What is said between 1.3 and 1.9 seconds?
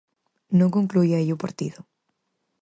o partido.